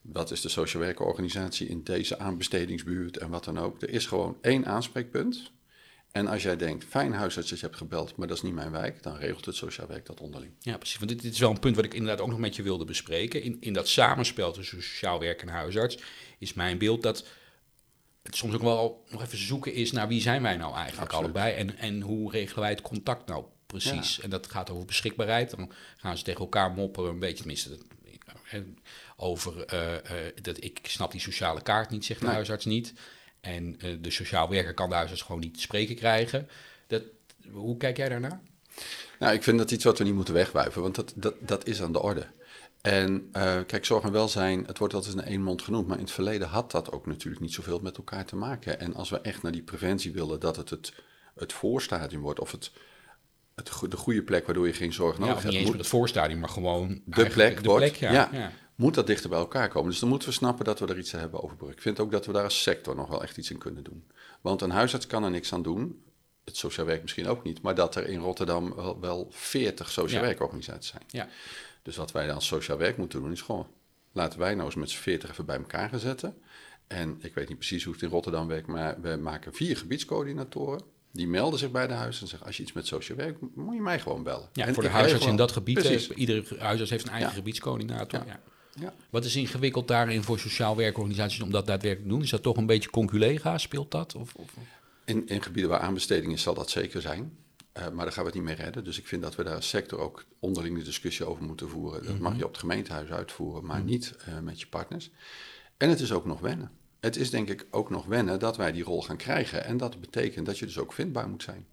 [0.00, 3.82] wat is de sociaal werkorganisatie in deze aanbestedingsbuurt en wat dan ook.
[3.82, 5.50] Er is gewoon één aanspreekpunt.
[6.12, 8.70] En als jij denkt, fijn huisarts dat je hebt gebeld, maar dat is niet mijn
[8.70, 10.52] wijk, dan regelt het sociaal werk dat onderling.
[10.60, 10.98] Ja, precies.
[10.98, 12.84] Want dit, dit, is wel een punt wat ik inderdaad ook nog met je wilde
[12.84, 13.42] bespreken.
[13.42, 15.98] In, in dat samenspel tussen sociaal werk en huisarts
[16.38, 17.26] is mijn beeld dat
[18.22, 21.36] het soms ook wel nog even zoeken is naar wie zijn wij nou eigenlijk Absoluut.
[21.36, 24.16] allebei en, en hoe regelen wij het contact nou precies.
[24.16, 24.22] Ja.
[24.22, 25.50] En dat gaat over beschikbaarheid.
[25.50, 27.78] Dan gaan ze tegen elkaar mopperen, een beetje tenminste
[29.16, 29.98] over uh, uh,
[30.42, 32.34] dat ik snap die sociale kaart niet, zegt de nee.
[32.34, 32.92] huisarts niet.
[33.40, 36.48] En uh, de sociaal werker kan de huisarts gewoon niet te spreken krijgen.
[36.86, 37.02] Dat,
[37.50, 38.40] hoe kijk jij daarnaar?
[39.18, 41.82] Nou, ik vind dat iets wat we niet moeten wegwuiven, want dat, dat, dat is
[41.82, 42.26] aan de orde.
[42.80, 43.30] En
[43.66, 46.48] kijk, zorg en welzijn, het wordt altijd in één mond genoemd, maar in het verleden
[46.48, 48.80] had dat ook natuurlijk niet zoveel met elkaar te maken.
[48.80, 50.92] En als we echt naar die preventie willen, dat het het,
[51.34, 52.70] het voorstadium wordt of het,
[53.54, 55.52] het, de goede plek waardoor je geen zorg nodig ja, hebt.
[55.52, 58.12] Niet eens met het voorstadium, maar gewoon de plek, de wordt, plek ja.
[58.12, 58.28] ja.
[58.32, 59.90] ja moet dat dichter bij elkaar komen.
[59.90, 61.76] Dus dan moeten we snappen dat we er iets aan hebben overbruggen.
[61.76, 64.10] Ik vind ook dat we daar als sector nog wel echt iets in kunnen doen.
[64.40, 66.02] Want een huisarts kan er niks aan doen.
[66.44, 67.62] Het sociaal werk misschien ook niet.
[67.62, 70.26] Maar dat er in Rotterdam wel, wel 40 sociaal ja.
[70.26, 71.02] werkorganisaties zijn.
[71.06, 71.28] Ja.
[71.82, 73.66] Dus wat wij dan als sociaal werk moeten doen is gewoon...
[74.12, 76.36] laten wij nou eens met z'n 40 even bij elkaar gaan zetten.
[76.86, 78.66] En ik weet niet precies hoe het in Rotterdam werkt...
[78.66, 80.82] maar we maken vier gebiedscoördinatoren...
[81.12, 83.74] Die melden zich bij de huisarts en zeggen: Als je iets met sociaal werk, moet
[83.74, 84.48] je mij gewoon bellen.
[84.52, 85.82] Ja, en voor de huisarts in dat gebied.
[85.82, 87.36] Heeft, iedere huisarts heeft een eigen ja.
[87.36, 88.26] gebiedscoördinator.
[88.26, 88.40] Ja.
[88.80, 88.94] Ja.
[89.10, 92.22] Wat is ingewikkeld daarin voor sociaal werkorganisaties om dat daadwerkelijk te doen?
[92.22, 93.58] Is dat toch een beetje conculega?
[93.58, 94.14] Speelt dat?
[94.14, 94.54] Of, of?
[95.04, 97.36] In, in gebieden waar aanbesteding is, zal dat zeker zijn.
[97.78, 98.84] Uh, maar daar gaan we het niet mee redden.
[98.84, 102.04] Dus ik vind dat we daar als sector ook onderling de discussie over moeten voeren.
[102.04, 105.10] Dat mag je op het gemeentehuis uitvoeren, maar niet uh, met je partners.
[105.76, 106.70] En het is ook nog wennen.
[107.00, 109.64] Het is denk ik ook nog wennen dat wij die rol gaan krijgen.
[109.64, 111.66] En dat betekent dat je dus ook vindbaar moet zijn.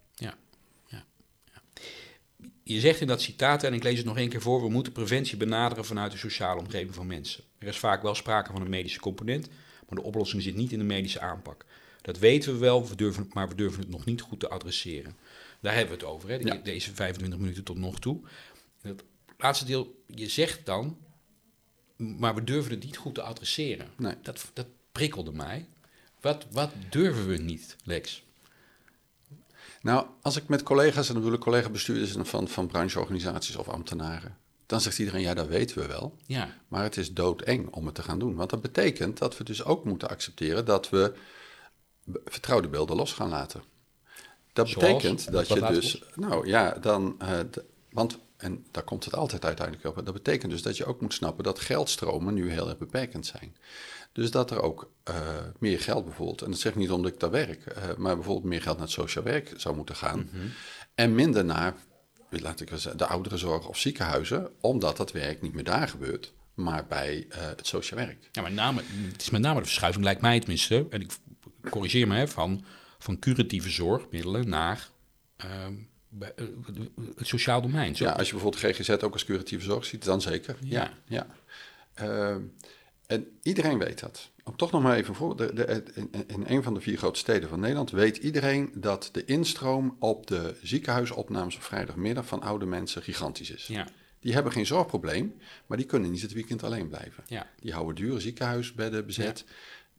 [2.67, 4.93] Je zegt in dat citaat, en ik lees het nog één keer voor, we moeten
[4.93, 7.43] preventie benaderen vanuit de sociale omgeving van mensen.
[7.57, 9.47] Er is vaak wel sprake van een medische component,
[9.89, 11.65] maar de oplossing zit niet in de medische aanpak.
[12.01, 15.15] Dat weten we wel, we durven, maar we durven het nog niet goed te adresseren.
[15.59, 16.55] Daar hebben we het over, hè, ja.
[16.55, 18.19] deze 25 minuten tot nog toe.
[18.81, 19.03] Het
[19.37, 20.97] laatste deel, je zegt dan,
[21.95, 23.87] maar we durven het niet goed te adresseren.
[23.97, 24.15] Nee.
[24.21, 25.67] Dat, dat prikkelde mij.
[26.21, 28.23] Wat, wat durven we niet, Lex?
[29.87, 34.37] Nou, als ik met collega's, en dan bedoel ik collega-bestuurders van, van brancheorganisaties of ambtenaren,
[34.65, 36.15] dan zegt iedereen, ja, dat weten we wel.
[36.25, 36.55] Ja.
[36.67, 38.35] Maar het is doodeng om het te gaan doen.
[38.35, 41.13] Want dat betekent dat we dus ook moeten accepteren dat we
[42.25, 43.63] vertrouwde beelden los gaan laten.
[44.53, 44.87] Dat Zoals?
[44.87, 49.45] betekent dat je dus, nou ja, dan, uh, de, want, en daar komt het altijd
[49.45, 52.77] uiteindelijk op, dat betekent dus dat je ook moet snappen dat geldstromen nu heel erg
[52.77, 53.55] beperkend zijn.
[54.17, 55.15] Dus dat er ook uh,
[55.59, 58.45] meer geld bijvoorbeeld, en dat zeg ik niet omdat ik daar werk, uh, maar bijvoorbeeld
[58.45, 60.29] meer geld naar het sociaal werk zou moeten gaan.
[60.31, 60.47] Mhm.
[60.95, 61.75] En minder naar,
[62.29, 66.85] laat ik zeggen, de ouderenzorg of ziekenhuizen, omdat dat werk niet meer daar gebeurt, maar
[66.87, 68.29] bij uh, het sociaal werk.
[68.31, 71.11] Ja, maar name, het is met name de verschuiving, lijkt mij tenminste, en ik
[71.69, 72.65] corrigeer me, hè, van,
[72.99, 74.89] van curatieve zorgmiddelen naar
[75.35, 75.73] ehm,
[77.15, 77.95] het sociaal domein.
[77.95, 78.03] Zo.
[78.03, 80.57] Ja, als je bijvoorbeeld GGZ ook als curatieve zorg ziet, dan zeker.
[80.61, 81.27] Ja, ja.
[82.01, 82.35] Uh,
[83.07, 84.29] En iedereen weet dat.
[84.43, 85.35] Om toch nog maar even voor.
[85.37, 89.09] De, de, in, in een van de vier grote steden van Nederland weet iedereen dat
[89.11, 93.67] de instroom op de ziekenhuisopnames op vrijdagmiddag van oude mensen gigantisch is.
[93.67, 93.87] Ja.
[94.19, 97.23] Die hebben geen zorgprobleem, maar die kunnen niet het weekend alleen blijven.
[97.27, 97.47] Ja.
[97.59, 99.45] Die houden dure ziekenhuisbedden bezet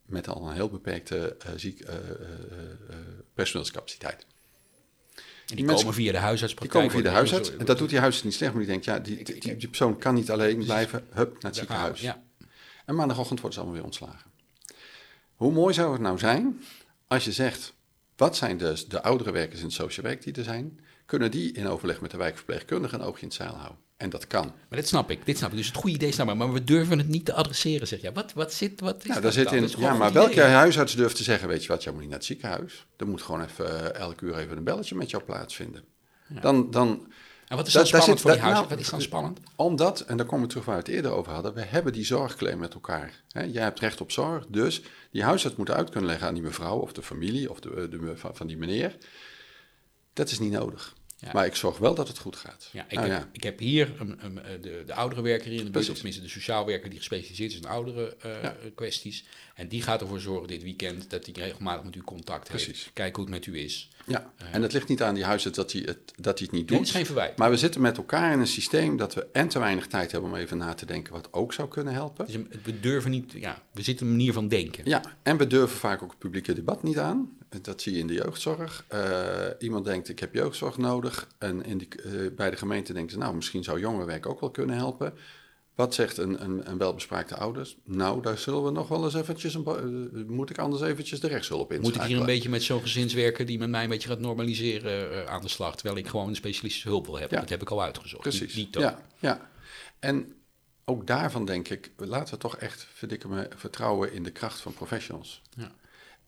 [0.07, 2.01] met al een heel beperkte eh, ziek, eh, eh,
[3.35, 4.27] personeelscapaciteit.
[5.47, 6.85] En die mensen- komen via de Die huisartspraktijk.
[6.85, 7.57] komen via de huisarts.
[7.57, 9.99] En dat doet die huisarts niet slecht, maar die denkt, ja, die, die, die persoon
[9.99, 12.01] kan niet alleen blijven, hup, naar het ziekenhuis.
[12.01, 12.23] Ja.
[12.89, 14.31] En maandagochtend worden ze allemaal weer ontslagen.
[15.35, 16.61] Hoe mooi zou het nou zijn
[17.07, 17.75] als je zegt,
[18.17, 20.81] wat zijn de, de oudere werkers in het sociaal werk die er zijn?
[21.07, 23.79] Kunnen die in overleg met de wijkverpleegkundige een oogje in het zeil houden?
[23.97, 24.45] En dat kan.
[24.45, 25.57] Maar dit snap ik, dit snap ik.
[25.57, 27.89] Dus het goede idee snap ik, maar we durven het niet te adresseren.
[27.89, 29.95] Zeg ja, wat, wat zit, wat is Nou, dat daar zit in, Dat is ja,
[29.95, 32.87] maar welke huisarts durft te zeggen, weet je wat, jij moet niet naar het ziekenhuis.
[32.97, 35.85] Er moet gewoon even eh, elke uur even een belletje met jou plaatsvinden.
[36.41, 37.13] Dan, dan,
[37.49, 38.69] En wat is dan spannend zit- voor die huisarts?
[38.69, 39.39] nou, Wat is dan spannend?
[39.57, 42.05] Omdat, en daar komen we terug waar we het eerder over hadden, we hebben die
[42.05, 43.23] zorgclaim met elkaar.
[43.31, 46.43] Hè, jij hebt recht op zorg, dus die huisarts moet uit kunnen leggen aan die
[46.43, 48.97] mevrouw of de familie of de, de, van die meneer.
[50.13, 50.95] Dat is niet nodig.
[51.21, 51.31] Ja.
[51.33, 52.69] Maar ik zorg wel dat het goed gaat.
[52.73, 55.49] Ja, ik, Nou heb, ja, ik heb hier een, een, eh, de, de oudere werker
[55.51, 58.43] hier in de buurt, of tenminste de sociaal werker die gespecialiseerd is in oudere eh,
[58.43, 58.57] Ja.
[58.75, 59.25] kwesties.
[59.55, 62.65] En die gaat ervoor zorgen dit weekend dat hij regelmatig met u contact heeft.
[62.65, 62.91] Precies.
[62.93, 63.89] Kijken hoe het met u is.
[64.07, 64.33] ja.
[64.53, 66.65] en het ligt niet aan die huisarts dat hij het, dat hij het niet Nee,
[66.65, 66.79] doet.
[66.79, 67.37] het is geen verwijt.
[67.37, 70.31] Maar we zitten met elkaar in een systeem dat we en te weinig tijd hebben
[70.31, 72.35] om even na te denken wat ook zou kunnen helpen.
[72.35, 74.85] Een- we durven niet, ja, we zitten een manier van denken.
[74.87, 77.37] Ja, en we durven vaak ook het publieke debat niet aan.
[77.63, 78.85] Dat zie je in de jeugdzorg.
[78.89, 81.29] Eh, iemand denkt, ik heb jeugdzorg nodig.
[81.39, 84.51] En in die, eh, bij de gemeente denken ze, nou, misschien zou jongerenwerk ook wel
[84.51, 85.15] kunnen helpen.
[85.79, 87.77] Wat zegt een, een, een welbespraakte ouders?
[87.85, 91.29] Nou, daar zullen we nog wel eens eventjes, een, eh, moet ik anders eventjes de
[91.29, 91.93] rechtshulp inschakelen.
[91.93, 95.13] Moet ik hier een beetje met zo'n gezinswerker die met mij een beetje gaat normaliseren
[95.13, 97.35] eh, aan de slag, terwijl ik gewoon een specialistische hulp wil hebben.
[97.35, 97.41] Ja.
[97.41, 98.23] Dat heb ik al uitgezocht.
[98.23, 98.83] Precies, Die, die toon.
[98.83, 99.51] ja, ja.
[99.99, 100.35] En
[100.85, 104.73] ook daarvan denk ik, laten we toch echt, verdikken me, vertrouwen in de kracht van
[104.73, 105.43] professionals.
[105.57, 105.73] Ja.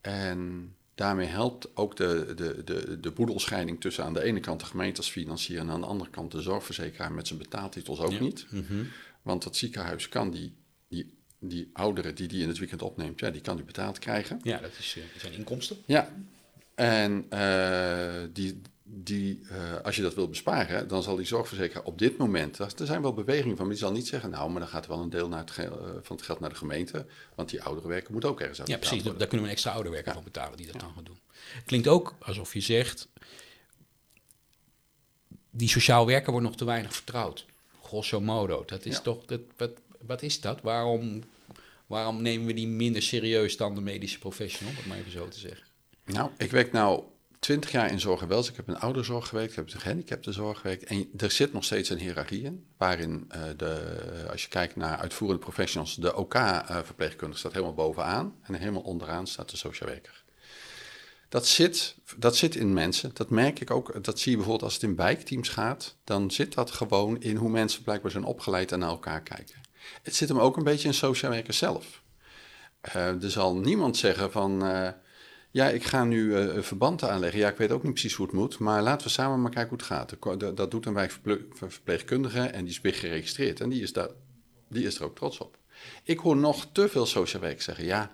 [0.01, 4.67] En daarmee helpt ook de, de, de, de boedelscheiding tussen aan de ene kant de
[4.67, 8.21] gemeente als financier en aan de andere kant de zorgverzekeraar met zijn betaaltitels ook Ja.
[8.21, 8.47] niet.
[8.51, 8.85] Mhm.
[9.23, 10.53] Want dat ziekenhuis kan die,
[10.89, 14.41] die, die ouderen die die in het weekend opneemt, ja, die kan die betaald krijgen.
[14.43, 15.77] Ja, dat is, eh, zijn inkomsten.
[15.87, 16.13] Ja,
[16.75, 18.61] en eh, die,
[18.93, 22.71] die, eh, als je dat wil besparen, dan zal die zorgverzekeraar op dit moment, er
[22.77, 25.01] zijn wel bewegingen van, maar die zal niet zeggen, nou, maar dan gaat er wel
[25.01, 25.71] een deel naar het eh,
[26.03, 29.03] van het geld naar de gemeente, want die oudere moet ook ergens uit Ja, precies.
[29.03, 30.15] Daar kunnen we een extra ouderwerker Ja.
[30.15, 31.19] van betalen die dat dan gaat doen.
[31.65, 33.09] Klinkt ook alsof je zegt,
[35.51, 37.47] die sociaal werker wordt nog te weinig vertrouwd.
[37.83, 38.63] Grosso modo.
[38.67, 39.01] Dat is Ja.
[39.01, 40.61] toch, dat, wat, wat is dat?
[40.61, 41.23] Waarom,
[41.87, 45.29] waarom nemen we die minder serieus dan de medische professional, om het maar even zo
[45.29, 45.67] te zeggen?
[46.05, 47.03] Nou, ik werk nou
[47.41, 48.59] twintig jaar in zorg welzijn.
[48.59, 50.85] Ik heb in ouderzorg gewerkt, ik heb in gehandicaptenzorg gewerkt.
[50.85, 54.99] En er zit nog steeds een hiërarchie in, waarin eh, de, als je kijkt naar
[54.99, 60.25] uitvoerende professionals, de OK-verpleegkundige staat helemaal bovenaan en helemaal onderaan staat de sociaal werker.
[61.29, 63.11] Dat zit, dat zit in mensen.
[63.15, 64.05] Dat merk ik ook.
[64.05, 65.97] Dat zie je bijvoorbeeld als het in wijkteams gaat.
[66.05, 69.61] Dan zit dat gewoon in hoe mensen blijkbaar zijn opgeleid en naar elkaar kijken.
[70.03, 72.03] Het zit hem ook een beetje in sociaal werken zelf.
[72.81, 74.63] Eh, er zal niemand zeggen van...
[75.51, 77.39] ja, ik ga nu eh, een verband aanleggen.
[77.41, 78.59] Ja, ik weet ook niet precies hoe het moet.
[78.59, 80.41] Maar laten we samen maar kijken hoe het gaat.
[80.41, 83.61] Dat- Dat, doet een wijkverpleegkundige en die is weer geregistreerd.
[83.61, 84.09] En die is, daar,
[84.69, 85.57] die is er ook trots op.
[86.05, 87.85] Ik hoor nog te veel sociaal werk zeggen...
[87.85, 88.11] Ja,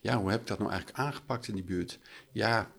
[0.00, 1.98] ja, hoe heb ik dat nou eigenlijk aangepakt in die buurt?
[2.32, 2.70] Ja,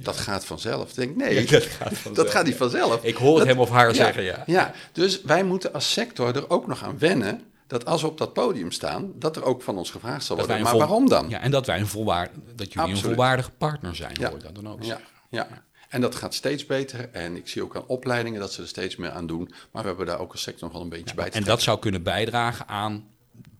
[0.00, 0.88] dat gaat vanzelf.
[0.88, 3.04] Ik denk, nee, Ja, dat gaat vanzelf, dat gaat niet vanzelf.
[3.04, 4.42] Ik hoor het Dat- hem of haar ja, zeggen, ja.
[4.46, 7.40] Ja, dus wij moeten als sector er ook nog aan wennen...
[7.66, 10.60] dat als we op dat podium staan, dat er ook van ons gevraagd zal worden.
[10.60, 11.28] Maar vol- waarom dan?
[11.28, 14.30] Ja, en dat wij een volwaardig, dat jullie een volwaardige partner zijn, Ja.
[14.30, 15.00] hoor dat dan ook Ja,
[15.30, 15.64] ja.
[15.88, 17.08] En dat gaat steeds beter.
[17.12, 19.52] En ik zie ook aan opleidingen dat ze er steeds meer aan doen.
[19.70, 21.62] Maar we hebben daar ook als sector nog wel een beetje bij te En dat
[21.62, 23.08] zou kunnen bijdragen aan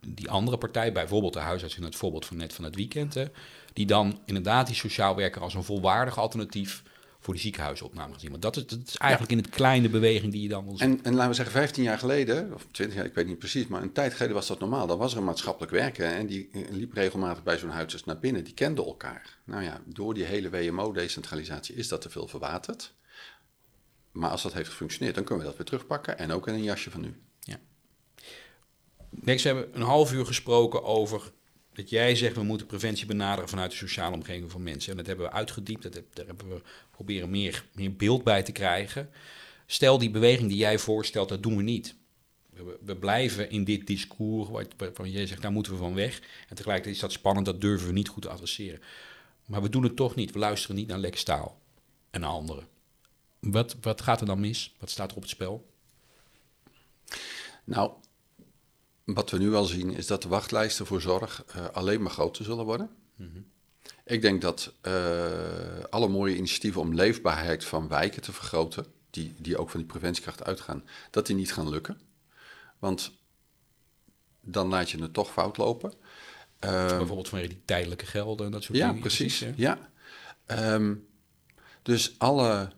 [0.06, 3.24] die andere partij, bijvoorbeeld de huisarts in het voorbeeld van net van het weekend, hè,
[3.72, 6.82] die dan inderdaad die sociaal werker als een volwaardig alternatief
[7.26, 8.30] voor die ziekenhuisopname gezien.
[8.30, 10.90] Want dat is, dat is eigenlijk in het kleine beweging die je dan wil zien.
[10.90, 13.66] En, en laten we zeggen, 15 jaar geleden, of 20 jaar, ik weet niet precies,
[13.66, 14.86] maar een tijd geleden was dat normaal.
[14.86, 18.18] Dan was er een maatschappelijk werken en die eh, liep regelmatig bij zo'n huisarts naar
[18.18, 18.44] binnen.
[18.44, 19.38] Die kenden elkaar.
[19.44, 22.94] Nou ja, door die hele WMO-decentralisatie is dat te veel verwaterd.
[24.12, 26.18] Maar als dat heeft gefunctioneerd, dan kunnen we dat weer terugpakken.
[26.18, 27.14] En ook in een jasje van nu.
[29.10, 31.32] Next, we hebben een half uur gesproken over
[31.76, 34.90] dat jij zegt we moeten preventie benaderen vanuit de sociale omgeving van mensen.
[34.90, 38.52] En dat hebben we uitgediept, dat daar hebben we proberen meer, meer beeld bij te
[38.52, 39.10] krijgen.
[39.66, 41.94] Stel die beweging die jij voorstelt, dat doen we niet.
[42.84, 46.20] We, blijven in dit discours waarvan jij zegt, daar moeten we van weg.
[46.48, 48.80] En tegelijkertijd is dat spannend, dat durven we niet goed te adresseren.
[49.46, 50.32] Maar we doen het toch niet.
[50.32, 51.60] We luisteren niet naar Lex Staal
[52.10, 52.68] en naar anderen.
[53.40, 54.74] Wat, wat gaat er dan mis?
[54.78, 55.70] Wat staat er op het spel?
[57.64, 57.92] Nou,
[59.06, 62.44] wat we nu al zien is dat de wachtlijsten voor zorg uh, alleen maar groter
[62.44, 62.90] zullen worden.
[64.04, 64.94] Ik denk dat uh,
[65.90, 70.44] alle mooie initiatieven om leefbaarheid van wijken te vergroten, die, die ook van die preventiekracht
[70.44, 72.00] uitgaan, dat die niet gaan lukken.
[72.78, 73.12] Want
[74.40, 75.92] dan laat je het toch fout lopen.
[76.64, 79.00] Uh, Bijvoorbeeld vanwege die tijdelijke gelden en dat soort ja, dingen.
[79.00, 79.88] Precies, ja, precies.
[80.46, 80.74] Ja.
[80.74, 81.06] Um,
[81.82, 82.72] dus alle.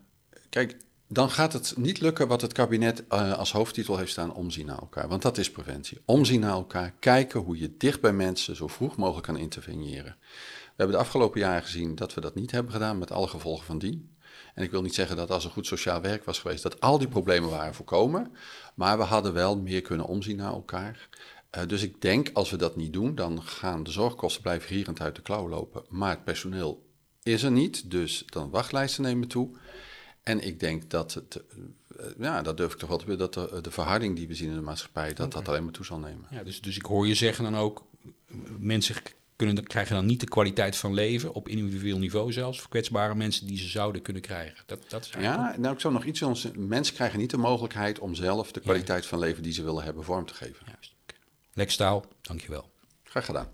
[0.49, 0.77] Kijk,
[1.09, 4.79] dan gaat het niet lukken wat het kabinet uh, als hoofdtitel heeft staan: omzien naar
[4.79, 5.09] elkaar.
[5.09, 5.99] Want dat is preventie.
[6.05, 10.17] Omzien naar elkaar, kijken hoe je dicht bij mensen zo vroeg mogelijk kan interveneren.
[10.21, 13.65] We hebben de afgelopen jaren gezien dat we dat niet hebben gedaan met alle gevolgen
[13.65, 14.17] van dien.
[14.55, 16.99] En ik wil niet zeggen dat als er goed sociaal werk was geweest, dat al
[16.99, 18.33] die problemen waren voorkomen.
[18.75, 21.09] Maar we hadden wel meer kunnen omzien naar elkaar.
[21.57, 25.01] Uh, dus ik denk, als we dat niet doen, dan gaan de zorgkosten blijven gierend
[25.01, 25.85] uit de klauw lopen.
[25.89, 26.87] Maar het personeel
[27.23, 29.57] is er niet, dus dan wachtlijsten nemen toe.
[30.29, 31.43] En ik denk dat het,
[31.99, 34.35] uh, ja, dat durf ik toch wel te willen, dat de, de, verharding die we
[34.35, 35.31] zien in de maatschappij, dat okay.
[35.31, 36.27] dat alleen maar toe zal nemen.
[36.31, 37.85] Ja, dus, dus ik hoor je zeggen dan ook,
[38.59, 38.95] mensen
[39.37, 43.47] kunnen, krijgen dan niet de kwaliteit van leven, op individueel niveau zelfs, voor kwetsbare mensen
[43.47, 44.63] die ze zouden kunnen krijgen.
[44.67, 47.99] Dat, dat is ja, nou ik zou nog iets zeggen, mensen krijgen niet de mogelijkheid
[47.99, 49.09] om zelf de kwaliteit ja.
[49.09, 50.67] van leven die ze willen hebben vorm te geven.
[50.67, 50.95] Juist.
[51.03, 51.21] Okay.
[51.53, 52.71] Lex Staal, dankjewel.
[53.03, 53.49] Graag gedaan.